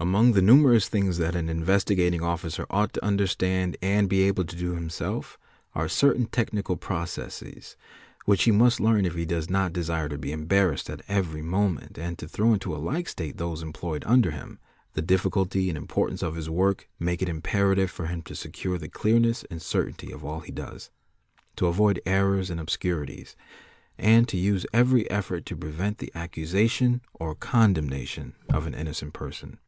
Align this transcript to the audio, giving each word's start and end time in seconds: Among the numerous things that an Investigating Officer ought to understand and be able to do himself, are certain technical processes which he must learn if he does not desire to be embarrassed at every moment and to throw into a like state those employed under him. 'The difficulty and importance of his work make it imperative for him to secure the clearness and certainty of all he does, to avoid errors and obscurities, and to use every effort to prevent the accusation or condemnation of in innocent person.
Among 0.00 0.32
the 0.32 0.42
numerous 0.42 0.86
things 0.90 1.16
that 1.16 1.34
an 1.34 1.48
Investigating 1.48 2.20
Officer 2.20 2.66
ought 2.68 2.92
to 2.92 3.02
understand 3.04 3.78
and 3.80 4.06
be 4.06 4.20
able 4.24 4.44
to 4.44 4.54
do 4.54 4.72
himself, 4.74 5.38
are 5.74 5.88
certain 5.88 6.26
technical 6.26 6.76
processes 6.76 7.74
which 8.26 8.42
he 8.44 8.50
must 8.50 8.80
learn 8.80 9.06
if 9.06 9.14
he 9.14 9.24
does 9.24 9.48
not 9.48 9.72
desire 9.72 10.10
to 10.10 10.18
be 10.18 10.30
embarrassed 10.30 10.90
at 10.90 11.00
every 11.08 11.40
moment 11.40 11.96
and 11.98 12.18
to 12.18 12.28
throw 12.28 12.52
into 12.52 12.74
a 12.74 12.76
like 12.76 13.08
state 13.08 13.38
those 13.38 13.62
employed 13.62 14.04
under 14.06 14.30
him. 14.30 14.58
'The 14.92 15.00
difficulty 15.00 15.68
and 15.70 15.78
importance 15.78 16.22
of 16.22 16.34
his 16.36 16.50
work 16.50 16.86
make 17.00 17.22
it 17.22 17.28
imperative 17.30 17.90
for 17.90 18.08
him 18.08 18.20
to 18.22 18.34
secure 18.34 18.76
the 18.76 18.90
clearness 18.90 19.42
and 19.50 19.62
certainty 19.62 20.12
of 20.12 20.22
all 20.22 20.40
he 20.40 20.52
does, 20.52 20.90
to 21.56 21.66
avoid 21.66 21.98
errors 22.04 22.50
and 22.50 22.60
obscurities, 22.60 23.36
and 23.96 24.28
to 24.28 24.36
use 24.36 24.66
every 24.70 25.10
effort 25.10 25.46
to 25.46 25.56
prevent 25.56 25.96
the 25.96 26.12
accusation 26.14 27.00
or 27.14 27.34
condemnation 27.34 28.34
of 28.52 28.66
in 28.66 28.74
innocent 28.74 29.14
person. 29.14 29.58